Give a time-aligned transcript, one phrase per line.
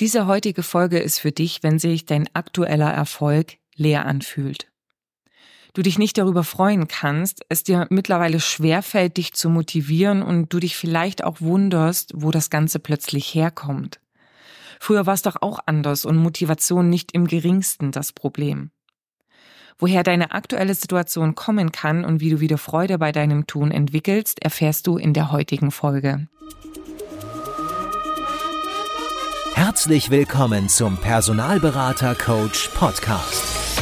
[0.00, 4.70] Diese heutige Folge ist für dich, wenn sich dein aktueller Erfolg leer anfühlt.
[5.72, 10.58] Du dich nicht darüber freuen kannst, es dir mittlerweile schwerfällt, dich zu motivieren und du
[10.58, 14.00] dich vielleicht auch wunderst, wo das Ganze plötzlich herkommt.
[14.80, 18.70] Früher war es doch auch anders und Motivation nicht im geringsten das Problem.
[19.78, 24.42] Woher deine aktuelle Situation kommen kann und wie du wieder Freude bei deinem Tun entwickelst,
[24.42, 26.28] erfährst du in der heutigen Folge.
[29.86, 33.80] Herzlich willkommen zum Personalberater Coach Podcast.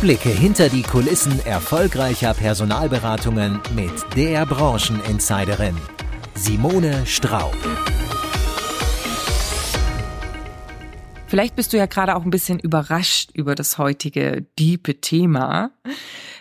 [0.00, 5.76] Blicke hinter die Kulissen erfolgreicher Personalberatungen mit der Brancheninsiderin
[6.34, 7.58] Simone Straub.
[11.26, 15.72] Vielleicht bist du ja gerade auch ein bisschen überrascht über das heutige diepe Thema.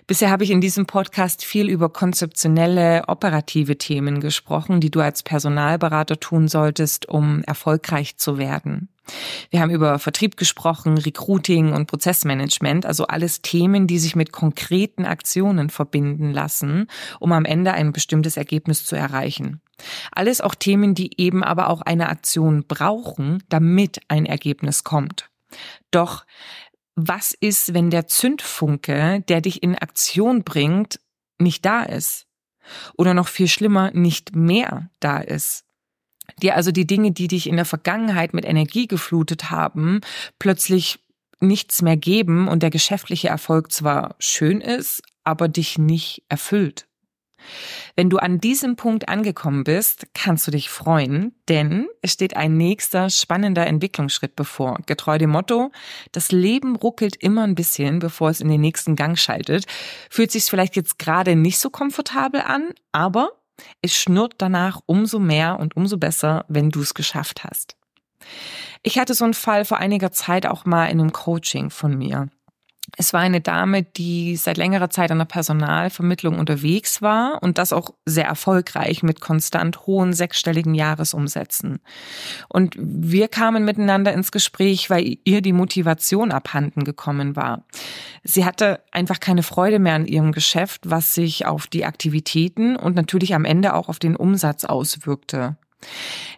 [0.05, 5.23] Bisher habe ich in diesem Podcast viel über konzeptionelle, operative Themen gesprochen, die du als
[5.23, 8.89] Personalberater tun solltest, um erfolgreich zu werden.
[9.49, 15.05] Wir haben über Vertrieb gesprochen, Recruiting und Prozessmanagement, also alles Themen, die sich mit konkreten
[15.05, 16.87] Aktionen verbinden lassen,
[17.19, 19.61] um am Ende ein bestimmtes Ergebnis zu erreichen.
[20.11, 25.29] Alles auch Themen, die eben aber auch eine Aktion brauchen, damit ein Ergebnis kommt.
[25.91, 26.25] Doch
[26.95, 30.99] was ist, wenn der Zündfunke, der dich in Aktion bringt,
[31.39, 32.27] nicht da ist?
[32.97, 35.65] Oder noch viel schlimmer, nicht mehr da ist?
[36.41, 40.01] Dir also die Dinge, die dich in der Vergangenheit mit Energie geflutet haben,
[40.39, 40.99] plötzlich
[41.39, 46.87] nichts mehr geben und der geschäftliche Erfolg zwar schön ist, aber dich nicht erfüllt.
[47.95, 52.57] Wenn du an diesem Punkt angekommen bist, kannst du dich freuen, denn es steht ein
[52.57, 54.79] nächster spannender Entwicklungsschritt bevor.
[54.85, 55.71] Getreu dem Motto,
[56.11, 59.65] das Leben ruckelt immer ein bisschen, bevor es in den nächsten Gang schaltet.
[60.09, 63.31] Fühlt sich vielleicht jetzt gerade nicht so komfortabel an, aber
[63.81, 67.75] es schnurrt danach umso mehr und umso besser, wenn du es geschafft hast.
[68.81, 72.29] Ich hatte so einen Fall vor einiger Zeit auch mal in einem Coaching von mir.
[72.95, 77.73] Es war eine Dame, die seit längerer Zeit an der Personalvermittlung unterwegs war und das
[77.73, 81.79] auch sehr erfolgreich mit konstant hohen sechsstelligen Jahresumsätzen.
[82.49, 87.63] Und wir kamen miteinander ins Gespräch, weil ihr die Motivation abhanden gekommen war.
[88.23, 92.95] Sie hatte einfach keine Freude mehr an ihrem Geschäft, was sich auf die Aktivitäten und
[92.95, 95.55] natürlich am Ende auch auf den Umsatz auswirkte.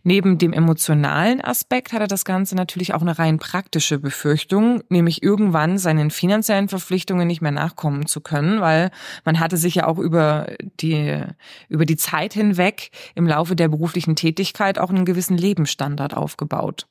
[0.04, 5.24] Neben dem emotionalen Aspekt hat er das Ganze natürlich auch eine rein praktische Befürchtung, nämlich
[5.24, 8.92] irgendwann seinen finanziellen Verpflichtungen nicht mehr nachkommen zu können, weil
[9.24, 10.48] man hatte sich ja auch über
[10.80, 11.24] die,
[11.70, 16.88] über die Zeit hinweg im Laufe der beruflichen Tätigkeit auch einen gewissen Lebensstandard aufgebaut.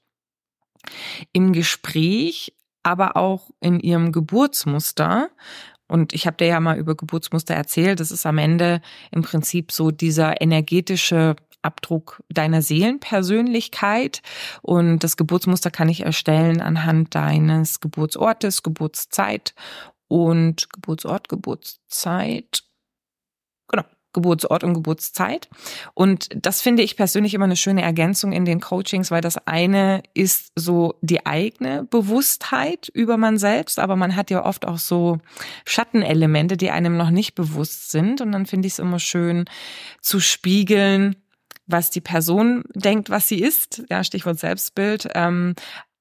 [1.33, 5.31] Im Gespräch, aber auch in ihrem Geburtsmuster
[5.87, 8.01] und ich habe dir ja mal über Geburtsmuster erzählt.
[8.01, 14.23] Das ist am Ende im Prinzip so dieser energetische Abdruck deiner Seelenpersönlichkeit.
[14.63, 19.55] Und das Geburtsmuster kann ich erstellen anhand deines Geburtsortes, Geburtszeit
[20.09, 22.63] und Geburtsort, Geburtszeit.
[23.69, 23.85] Genau.
[24.15, 25.49] Geburtsort und Geburtszeit.
[25.93, 30.03] Und das finde ich persönlich immer eine schöne Ergänzung in den Coachings, weil das eine
[30.15, 35.19] ist so die eigene Bewusstheit über man selbst, aber man hat ja oft auch so
[35.67, 38.21] Schattenelemente, die einem noch nicht bewusst sind.
[38.21, 39.47] Und dann finde ich es immer schön
[40.01, 41.17] zu spiegeln,
[41.67, 45.55] was die Person denkt, was sie ist, ja, Stichwort Selbstbild, ähm,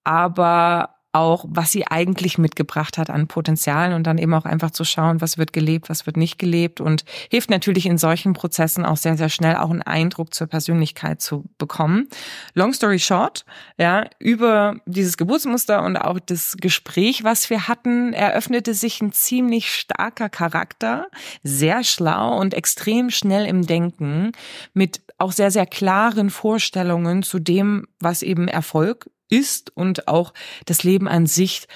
[0.03, 4.83] aber auch, was sie eigentlich mitgebracht hat an Potenzialen und dann eben auch einfach zu
[4.83, 8.97] schauen, was wird gelebt, was wird nicht gelebt und hilft natürlich in solchen Prozessen auch
[8.97, 12.09] sehr, sehr schnell auch einen Eindruck zur Persönlichkeit zu bekommen.
[12.55, 13.45] Long story short,
[13.77, 19.71] ja, über dieses Geburtsmuster und auch das Gespräch, was wir hatten, eröffnete sich ein ziemlich
[19.71, 21.07] starker Charakter,
[21.43, 24.31] sehr schlau und extrem schnell im Denken
[24.73, 30.33] mit auch sehr, sehr klaren Vorstellungen zu dem, was eben Erfolg ist und auch
[30.65, 31.67] das Leben an sich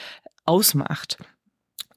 [0.46, 1.18] ausmacht.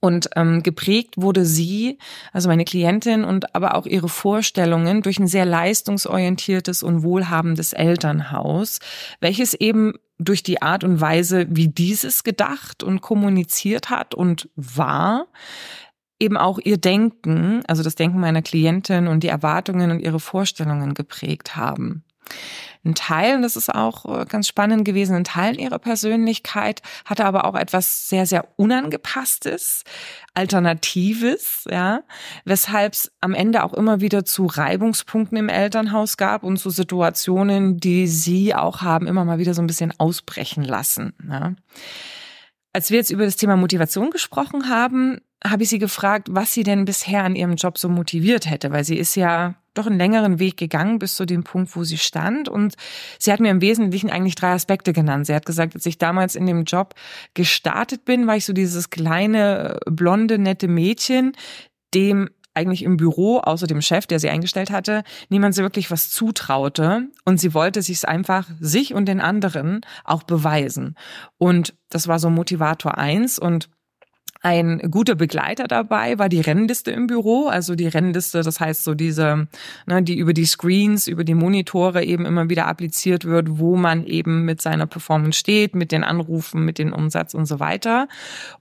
[0.02, 1.98] Und ähm, geprägt wurde sie,
[2.32, 8.78] also meine Klientin und aber auch ihre Vorstellungen durch ein sehr leistungsorientiertes und wohlhabendes Elternhaus,
[9.20, 15.26] welches eben durch die Art und Weise, wie dieses gedacht und kommuniziert hat und war,
[16.18, 20.94] eben auch ihr Denken, also das Denken meiner Klientin und die Erwartungen und ihre Vorstellungen
[20.94, 22.04] geprägt haben.
[22.82, 27.26] Ein Teil, und das ist auch äh, ganz spannend gewesen, ein Teil ihrer Persönlichkeit hatte
[27.26, 29.84] aber auch etwas sehr, sehr Unangepasstes,
[30.32, 32.00] Alternatives, ja,
[32.46, 37.76] weshalb es am Ende auch immer wieder zu Reibungspunkten im Elternhaus gab und zu Situationen,
[37.76, 41.12] die sie auch haben immer mal wieder so ein bisschen ausbrechen lassen.
[41.28, 41.54] Ja.
[42.72, 46.62] Als wir jetzt über das Thema Motivation gesprochen haben, habe ich sie gefragt, was sie
[46.62, 50.38] denn bisher an ihrem Job so motiviert hätte, weil sie ist ja doch einen längeren
[50.38, 52.48] Weg gegangen bis zu dem Punkt, wo sie stand.
[52.48, 52.74] Und
[53.18, 55.26] sie hat mir im Wesentlichen eigentlich drei Aspekte genannt.
[55.26, 56.94] Sie hat gesagt, als ich damals in dem Job
[57.34, 61.32] gestartet bin, war ich so dieses kleine, blonde, nette Mädchen,
[61.94, 66.10] dem eigentlich im Büro, außer dem Chef, der sie eingestellt hatte, niemand so wirklich was
[66.10, 67.08] zutraute.
[67.24, 70.96] Und sie wollte sich einfach sich und den anderen auch beweisen.
[71.38, 73.70] Und das war so Motivator eins und
[74.42, 78.94] ein guter Begleiter dabei war die Rennliste im Büro, also die Rennliste, das heißt so
[78.94, 79.48] diese,
[79.86, 84.06] ne, die über die Screens, über die Monitore eben immer wieder appliziert wird, wo man
[84.06, 88.08] eben mit seiner Performance steht, mit den Anrufen, mit dem Umsatz und so weiter.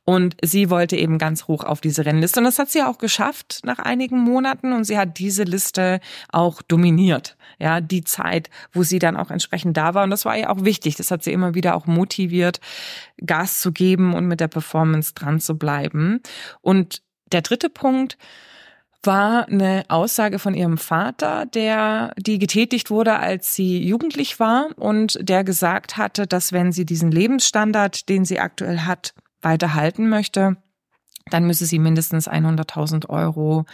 [0.03, 3.61] Und sie wollte eben ganz hoch auf diese Rennliste und das hat sie auch geschafft
[3.63, 7.37] nach einigen Monaten und sie hat diese Liste auch dominiert.
[7.57, 10.63] Ja, die Zeit, wo sie dann auch entsprechend da war und das war ihr auch
[10.65, 10.95] wichtig.
[10.95, 12.59] Das hat sie immer wieder auch motiviert,
[13.25, 15.68] Gas zu geben und mit der Performance dran zu bleiben.
[16.61, 17.01] Und
[17.31, 18.17] der dritte Punkt
[19.03, 25.17] war eine Aussage von ihrem Vater, der die getätigt wurde, als sie jugendlich war und
[25.21, 30.57] der gesagt hatte, dass wenn sie diesen Lebensstandard, den sie aktuell hat, weiterhalten möchte,
[31.29, 33.65] dann müsse sie mindestens 100.000 Euro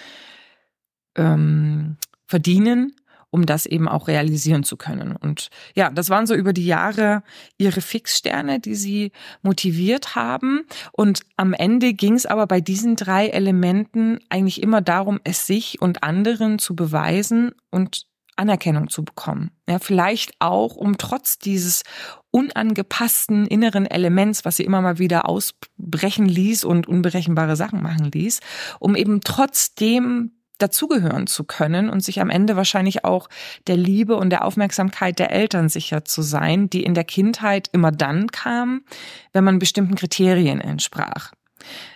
[1.15, 1.97] ähm,
[2.27, 2.93] verdienen
[3.35, 5.17] um das eben auch realisieren zu können.
[5.17, 7.21] Und ja, das waren so über die Jahre
[7.57, 9.11] ihre Fixsterne, die sie
[9.41, 10.61] motiviert haben.
[10.93, 15.81] Und am Ende ging es aber bei diesen drei Elementen eigentlich immer darum, es sich
[15.81, 19.51] und anderen zu beweisen und Anerkennung zu bekommen.
[19.67, 21.83] Ja, vielleicht auch, um trotz dieses
[22.31, 28.39] unangepassten inneren Elements, was sie immer mal wieder ausbrechen ließ und unberechenbare Sachen machen ließ,
[28.79, 33.29] um eben trotzdem dazugehören zu können und sich am Ende wahrscheinlich auch
[33.67, 37.91] der Liebe und der Aufmerksamkeit der Eltern sicher zu sein, die in der Kindheit immer
[37.91, 38.83] dann kam,
[39.33, 41.31] wenn man bestimmten Kriterien entsprach.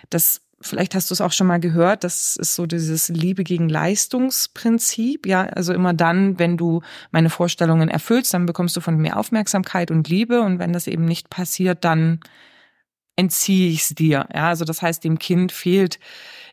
[0.08, 3.70] Das Vielleicht hast du es auch schon mal gehört, das ist so dieses Liebe gegen
[3.70, 5.26] Leistungsprinzip.
[5.26, 9.90] Ja, also immer dann, wenn du meine Vorstellungen erfüllst, dann bekommst du von mir Aufmerksamkeit
[9.90, 10.42] und Liebe.
[10.42, 12.20] Und wenn das eben nicht passiert, dann
[13.20, 14.26] entziehe ich es dir.
[14.34, 16.00] Ja, also das heißt, dem Kind fehlt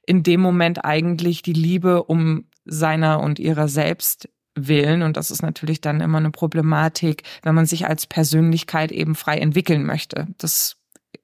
[0.06, 5.02] in dem Moment eigentlich die Liebe um seiner und ihrer selbst willen.
[5.02, 9.38] Und das ist natürlich dann immer eine Problematik, wenn man sich als Persönlichkeit eben frei
[9.38, 10.28] entwickeln möchte.
[10.38, 10.76] Das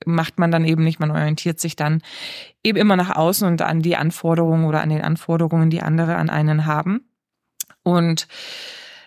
[0.05, 0.99] macht man dann eben nicht.
[0.99, 2.01] Man orientiert sich dann
[2.63, 6.29] eben immer nach außen und an die Anforderungen oder an den Anforderungen, die andere an
[6.29, 7.01] einen haben.
[7.83, 8.27] Und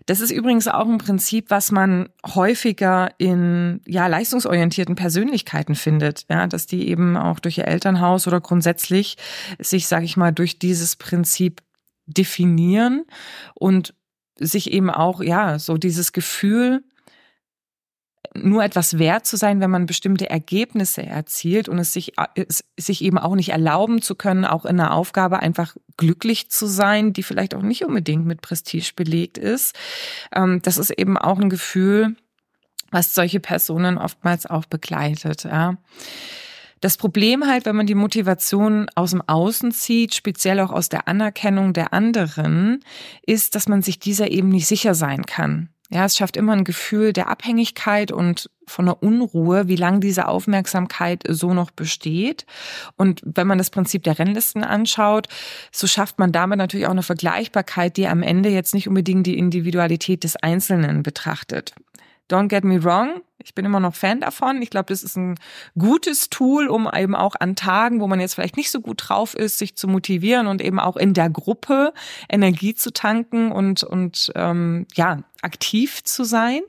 [0.06, 6.46] das ist übrigens auch ein Prinzip, was man häufiger in ja leistungsorientierten Persönlichkeiten findet, ja,
[6.46, 9.16] dass die eben auch durch ihr Elternhaus oder grundsätzlich
[9.58, 11.60] sich, sage ich mal, durch dieses Prinzip
[12.06, 13.04] definieren
[13.54, 13.94] und
[14.38, 16.84] sich eben auch ja so dieses Gefühl
[18.42, 23.02] nur etwas wert zu sein, wenn man bestimmte Ergebnisse erzielt und es sich, es sich
[23.02, 27.22] eben auch nicht erlauben zu können, auch in einer Aufgabe einfach glücklich zu sein, die
[27.22, 29.76] vielleicht auch nicht unbedingt mit Prestige belegt ist.
[30.34, 32.16] Ähm, das ist eben auch ein Gefühl,
[32.90, 35.44] was solche Personen oftmals auch begleitet.
[35.44, 35.76] Ja.
[36.80, 41.08] Das Problem halt, wenn man die Motivation aus dem Außen zieht, speziell auch aus der
[41.08, 42.84] Anerkennung der anderen,
[43.26, 45.70] ist, dass man sich dieser eben nicht sicher sein kann.
[45.90, 50.26] Ja, es schafft immer ein Gefühl der Abhängigkeit und von der Unruhe, wie lange diese
[50.26, 52.44] Aufmerksamkeit so noch besteht.
[52.96, 55.28] Und wenn man das Prinzip der Rennlisten anschaut,
[55.70, 59.38] so schafft man damit natürlich auch eine Vergleichbarkeit, die am Ende jetzt nicht unbedingt die
[59.38, 61.72] Individualität des Einzelnen betrachtet.
[62.28, 64.60] Don't get me wrong, ich bin immer noch Fan davon.
[64.60, 65.36] Ich glaube, das ist ein
[65.78, 69.34] gutes Tool, um eben auch an Tagen, wo man jetzt vielleicht nicht so gut drauf
[69.34, 71.92] ist, sich zu motivieren und eben auch in der Gruppe
[72.28, 76.62] Energie zu tanken und und ähm, ja aktiv zu sein.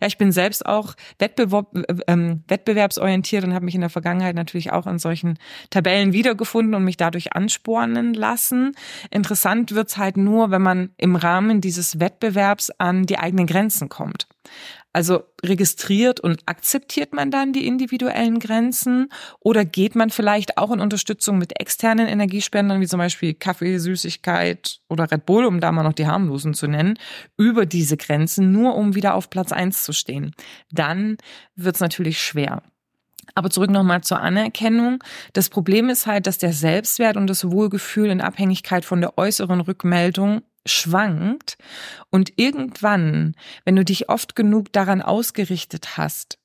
[0.00, 1.68] Ja, ich bin selbst auch Wettbewerb,
[2.08, 5.38] ähm, wettbewerbsorientiert und habe mich in der Vergangenheit natürlich auch in solchen
[5.70, 8.72] Tabellen wiedergefunden und mich dadurch anspornen lassen.
[9.10, 14.26] Interessant wird's halt nur, wenn man im Rahmen dieses Wettbewerbs an die eigenen Grenzen kommt.
[14.94, 19.08] Also registriert und akzeptiert man dann die individuellen Grenzen
[19.40, 24.78] oder geht man vielleicht auch in Unterstützung mit externen Energiespendern, wie zum Beispiel Kaffee, Süßigkeit
[24.88, 26.96] oder Red Bull, um da mal noch die harmlosen zu nennen,
[27.36, 30.32] über diese Grenzen, nur um wieder auf Platz eins zu stehen.
[30.70, 31.16] Dann
[31.56, 32.62] wird's natürlich schwer.
[33.34, 35.02] Aber zurück nochmal zur Anerkennung.
[35.32, 39.60] Das Problem ist halt, dass der Selbstwert und das Wohlgefühl in Abhängigkeit von der äußeren
[39.60, 41.56] Rückmeldung schwankt
[42.10, 46.38] und irgendwann, wenn du dich oft genug daran ausgerichtet hast,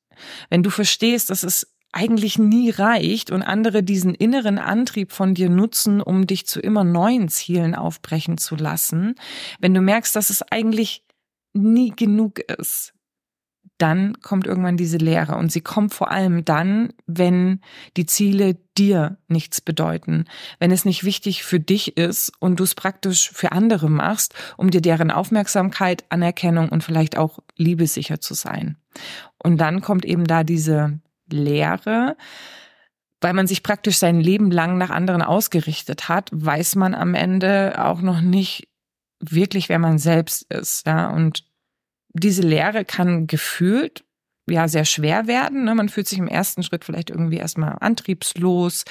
[0.49, 5.49] wenn du verstehst, dass es eigentlich nie reicht und andere diesen inneren Antrieb von dir
[5.49, 9.15] nutzen, um dich zu immer neuen Zielen aufbrechen zu lassen,
[9.59, 11.03] wenn du merkst, dass es eigentlich
[11.53, 12.93] nie genug ist,
[13.79, 15.35] dann kommt irgendwann diese Leere.
[15.37, 17.61] Und sie kommt vor allem dann, wenn
[17.97, 20.25] die Ziele dir nichts bedeuten,
[20.59, 24.69] wenn es nicht wichtig für dich ist und du es praktisch für andere machst, um
[24.69, 28.77] dir deren Aufmerksamkeit, Anerkennung und vielleicht auch Liebe sicher zu sein.
[29.41, 30.99] Und dann kommt eben da diese
[31.31, 32.17] Leere,
[33.21, 37.75] weil man sich praktisch sein Leben lang nach anderen ausgerichtet hat, weiß man am Ende
[37.77, 38.67] auch noch nicht
[39.19, 40.85] wirklich, wer man selbst ist.
[40.85, 41.09] Ja?
[41.09, 41.48] Und
[42.13, 44.03] diese Lehre kann gefühlt
[44.49, 45.63] ja sehr schwer werden.
[45.65, 45.75] Ne?
[45.75, 48.85] Man fühlt sich im ersten Schritt vielleicht irgendwie erstmal antriebslos,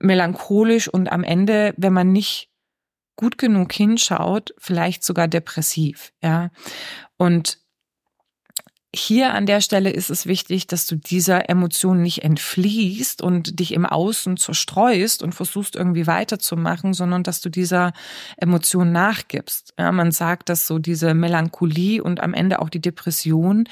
[0.00, 2.50] melancholisch und am Ende, wenn man nicht
[3.16, 6.12] gut genug hinschaut, vielleicht sogar depressiv.
[6.22, 6.50] Ja.
[7.16, 7.58] Und
[8.98, 13.72] hier an der Stelle ist es wichtig, dass du dieser Emotion nicht entfliehst und dich
[13.74, 17.92] im Außen zerstreust und versuchst irgendwie weiterzumachen, sondern dass du dieser
[18.36, 19.74] Emotion nachgibst.
[19.78, 23.68] Ja, man sagt, dass so diese Melancholie und am Ende auch die Depression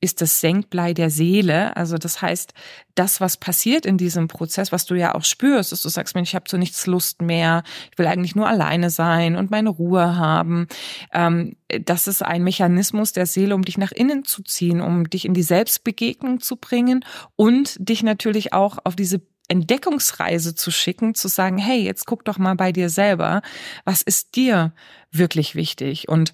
[0.00, 1.76] ist das Senkblei der Seele.
[1.76, 2.54] Also das heißt,
[2.98, 6.30] das, was passiert in diesem Prozess, was du ja auch spürst, dass du sagst, Mensch,
[6.30, 7.62] ich habe so nichts Lust mehr,
[7.92, 10.66] ich will eigentlich nur alleine sein und meine Ruhe haben.
[11.12, 15.24] Ähm, das ist ein Mechanismus der Seele, um dich nach innen zu ziehen, um dich
[15.24, 17.04] in die Selbstbegegnung zu bringen
[17.36, 22.38] und dich natürlich auch auf diese Entdeckungsreise zu schicken, zu sagen, hey, jetzt guck doch
[22.38, 23.42] mal bei dir selber,
[23.84, 24.72] was ist dir
[25.10, 26.08] wirklich wichtig?
[26.08, 26.32] Und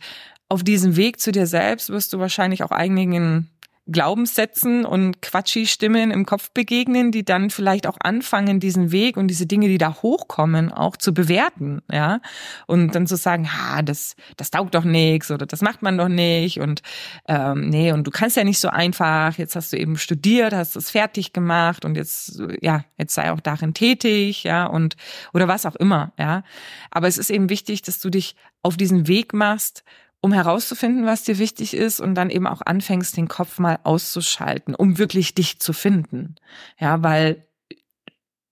[0.48, 3.50] auf diesem Weg zu dir selbst wirst du wahrscheinlich auch einigen
[3.86, 9.46] Glaubenssätzen und Quatschi-Stimmen im Kopf begegnen, die dann vielleicht auch anfangen, diesen Weg und diese
[9.46, 12.20] Dinge, die da hochkommen, auch zu bewerten, ja.
[12.66, 16.08] Und dann zu sagen, ha, das, das taugt doch nichts oder das macht man doch
[16.08, 16.80] nicht und
[17.28, 20.76] ähm, nee, und du kannst ja nicht so einfach, jetzt hast du eben studiert, hast
[20.76, 24.96] es fertig gemacht und jetzt, ja, jetzt sei auch darin tätig, ja, und
[25.34, 26.42] oder was auch immer, ja.
[26.90, 29.84] Aber es ist eben wichtig, dass du dich auf diesen Weg machst,
[30.24, 34.74] um herauszufinden, was dir wichtig ist und dann eben auch anfängst, den Kopf mal auszuschalten,
[34.74, 36.36] um wirklich dich zu finden.
[36.80, 37.46] Ja, weil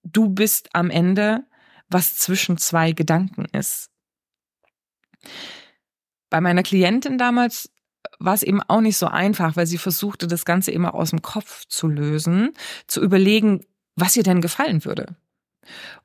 [0.03, 1.47] du bist am Ende,
[1.89, 3.89] was zwischen zwei Gedanken ist.
[6.29, 7.71] Bei meiner Klientin damals
[8.19, 11.23] war es eben auch nicht so einfach, weil sie versuchte, das Ganze immer aus dem
[11.23, 12.53] Kopf zu lösen,
[12.85, 13.65] zu überlegen,
[13.95, 15.15] was ihr denn gefallen würde.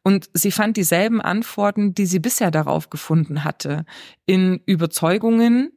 [0.02, 3.84] Und sie fand dieselben Antworten, die sie bisher darauf gefunden hatte,
[4.26, 5.72] in Überzeugungen,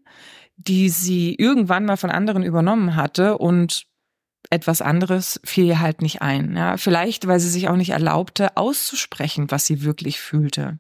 [0.57, 3.87] die sie irgendwann mal von anderen übernommen hatte und
[4.49, 6.55] etwas anderes fiel ihr halt nicht ein.
[6.55, 10.79] Ja, vielleicht, weil sie sich auch nicht erlaubte, auszusprechen, was sie wirklich fühlte.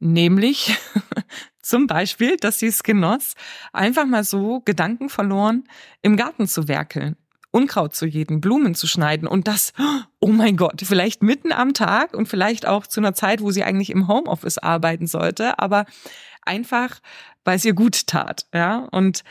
[0.00, 0.76] Nämlich
[1.62, 3.34] zum Beispiel, dass sie es genoss,
[3.72, 5.64] einfach mal so Gedanken verloren
[6.02, 7.16] im Garten zu werkeln.
[7.52, 9.72] Unkraut zu jeden, Blumen zu schneiden und das,
[10.20, 13.62] oh mein Gott, vielleicht mitten am Tag und vielleicht auch zu einer Zeit, wo sie
[13.62, 15.84] eigentlich im Homeoffice arbeiten sollte, aber
[16.44, 17.00] einfach,
[17.44, 18.88] weil es ihr gut tat, ja.
[18.90, 19.22] Und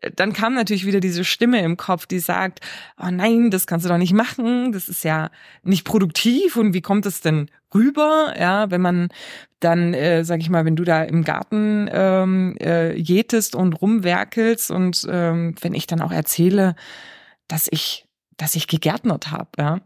[0.00, 2.60] äh, dann kam natürlich wieder diese Stimme im Kopf, die sagt,
[2.98, 5.30] oh nein, das kannst du doch nicht machen, das ist ja
[5.62, 9.08] nicht produktiv und wie kommt es denn rüber, ja, wenn man
[9.60, 14.70] dann, äh, sag ich mal, wenn du da im Garten ähm, äh, jätest und rumwerkelst
[14.70, 16.74] und ähm, wenn ich dann auch erzähle,
[17.50, 19.80] dass ich, dass ich gegärtnert habe, ja.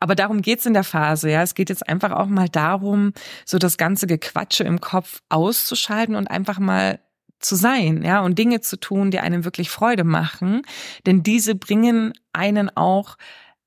[0.00, 1.42] Aber darum geht's in der Phase, ja.
[1.42, 3.12] Es geht jetzt einfach auch mal darum,
[3.44, 6.98] so das ganze Gequatsche im Kopf auszuschalten und einfach mal
[7.38, 10.62] zu sein, ja, und Dinge zu tun, die einem wirklich Freude machen.
[11.06, 13.16] Denn diese bringen einen auch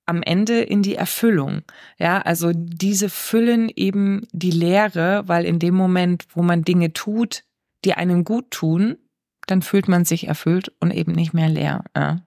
[0.05, 1.63] am Ende in die Erfüllung.
[1.97, 7.43] Ja, also diese füllen eben die Leere, weil in dem Moment, wo man Dinge tut,
[7.83, 8.97] die einem gut tun,
[9.47, 11.83] dann fühlt man sich erfüllt und eben nicht mehr leer.
[11.95, 12.21] Ja.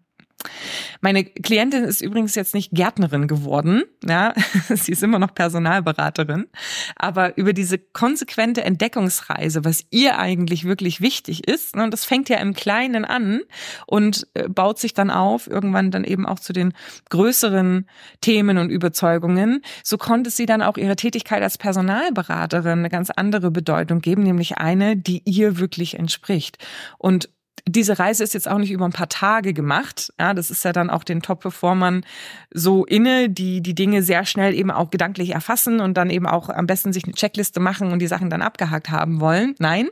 [1.00, 4.34] Meine Klientin ist übrigens jetzt nicht Gärtnerin geworden, ja,
[4.68, 6.46] sie ist immer noch Personalberaterin,
[6.94, 12.28] aber über diese konsequente Entdeckungsreise, was ihr eigentlich wirklich wichtig ist, ne, und das fängt
[12.28, 13.40] ja im Kleinen an
[13.86, 16.72] und äh, baut sich dann auf, irgendwann dann eben auch zu den
[17.10, 17.88] größeren
[18.20, 23.50] Themen und Überzeugungen, so konnte sie dann auch ihre Tätigkeit als Personalberaterin eine ganz andere
[23.50, 26.58] Bedeutung geben, nämlich eine, die ihr wirklich entspricht.
[26.98, 27.28] Und
[27.68, 30.12] diese Reise ist jetzt auch nicht über ein paar Tage gemacht.
[30.18, 32.04] Ja, das ist ja dann auch den Top-Performern
[32.50, 36.48] so inne, die die Dinge sehr schnell eben auch gedanklich erfassen und dann eben auch
[36.48, 39.54] am besten sich eine Checkliste machen und die Sachen dann abgehakt haben wollen.
[39.58, 39.88] Nein,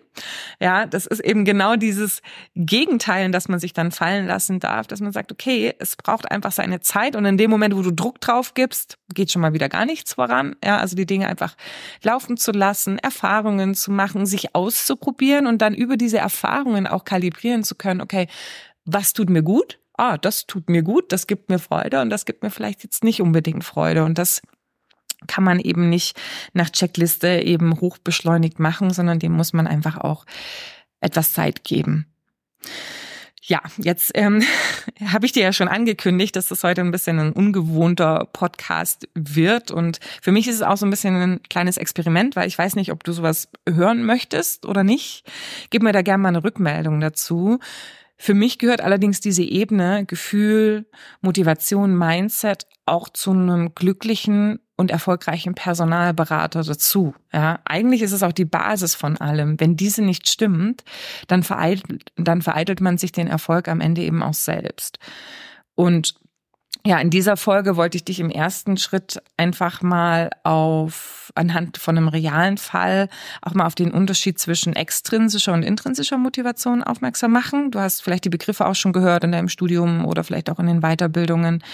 [0.60, 2.22] ja, das ist eben genau dieses
[2.54, 6.52] Gegenteil, dass man sich dann fallen lassen darf, dass man sagt, okay, es braucht einfach
[6.52, 9.68] seine Zeit und in dem Moment, wo du Druck drauf gibst, geht schon mal wieder
[9.68, 10.56] gar nichts voran.
[10.64, 11.56] Ja, also die Dinge einfach
[12.02, 17.64] laufen zu lassen, Erfahrungen zu machen, sich auszuprobieren und dann über diese Erfahrungen auch kalibrieren
[17.66, 18.28] zu können, okay,
[18.84, 19.78] was tut mir gut?
[19.94, 23.02] Ah, das tut mir gut, das gibt mir Freude und das gibt mir vielleicht jetzt
[23.02, 24.04] nicht unbedingt Freude.
[24.04, 24.42] Und das
[25.26, 26.18] kann man eben nicht
[26.52, 30.26] nach Checkliste eben hochbeschleunigt machen, sondern dem muss man einfach auch
[31.00, 32.06] etwas Zeit geben.
[33.48, 34.42] Ja, jetzt ähm,
[35.06, 39.70] habe ich dir ja schon angekündigt, dass das heute ein bisschen ein ungewohnter Podcast wird.
[39.70, 42.74] Und für mich ist es auch so ein bisschen ein kleines Experiment, weil ich weiß
[42.74, 45.30] nicht, ob du sowas hören möchtest oder nicht.
[45.70, 47.60] Gib mir da gerne mal eine Rückmeldung dazu.
[48.16, 50.86] Für mich gehört allerdings diese Ebene Gefühl,
[51.20, 57.14] Motivation, Mindset auch zu einem glücklichen und erfolgreichen Personalberater dazu.
[57.32, 59.58] Ja, eigentlich ist es auch die Basis von allem.
[59.58, 60.84] Wenn diese nicht stimmt,
[61.28, 64.98] dann vereitelt, dann vereitelt man sich den Erfolg am Ende eben auch selbst.
[65.74, 66.14] Und
[66.86, 71.98] ja, in dieser Folge wollte ich dich im ersten Schritt einfach mal auf, anhand von
[71.98, 73.08] einem realen Fall,
[73.42, 77.72] auch mal auf den Unterschied zwischen extrinsischer und intrinsischer Motivation aufmerksam machen.
[77.72, 80.68] Du hast vielleicht die Begriffe auch schon gehört in deinem Studium oder vielleicht auch in
[80.68, 81.64] den Weiterbildungen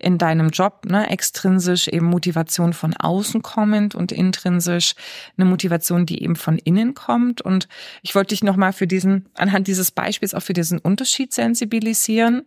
[0.00, 0.84] in deinem Job.
[0.84, 1.08] Ne?
[1.08, 4.92] Extrinsisch eben Motivation von außen kommend und intrinsisch
[5.38, 7.40] eine Motivation, die eben von innen kommt.
[7.40, 7.68] Und
[8.02, 12.42] ich wollte dich nochmal für diesen, anhand dieses Beispiels auch für diesen Unterschied sensibilisieren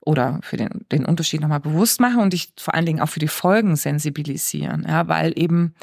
[0.00, 3.20] oder für den, den Unterschied nochmal bewusst machen und dich vor allen Dingen auch für
[3.20, 5.74] die Folgen sensibilisieren, ja, weil eben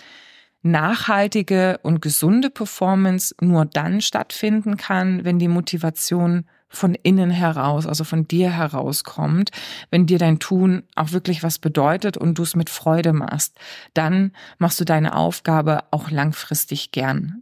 [0.63, 8.03] nachhaltige und gesunde Performance nur dann stattfinden kann, wenn die Motivation von innen heraus, also
[8.03, 9.51] von dir herauskommt,
[9.89, 13.57] wenn dir dein Tun auch wirklich was bedeutet und du es mit Freude machst,
[13.93, 17.41] dann machst du deine Aufgabe auch langfristig gern.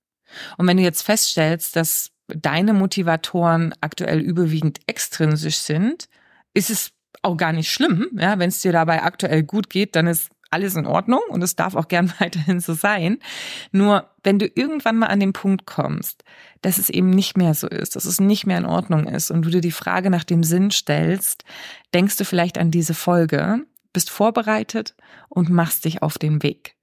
[0.57, 6.07] Und wenn du jetzt feststellst, dass deine Motivatoren aktuell überwiegend extrinsisch sind,
[6.55, 8.09] ist es auch gar nicht schlimm.
[8.17, 11.55] Ja, wenn es dir dabei aktuell gut geht, dann ist alles in Ordnung und es
[11.55, 13.19] darf auch gern weiterhin so sein.
[13.71, 16.23] Nur wenn du irgendwann mal an den Punkt kommst,
[16.61, 19.43] dass es eben nicht mehr so ist, dass es nicht mehr in Ordnung ist und
[19.43, 21.43] du dir die Frage nach dem Sinn stellst,
[21.93, 24.95] denkst du vielleicht an diese Folge, bist vorbereitet
[25.29, 26.75] und machst dich auf den Weg.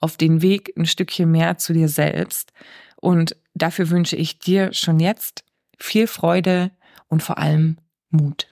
[0.00, 2.52] Auf den Weg ein Stückchen mehr zu dir selbst.
[2.96, 5.44] Und dafür wünsche ich dir schon jetzt
[5.78, 6.70] viel Freude
[7.08, 7.78] und vor allem
[8.10, 8.48] Mut.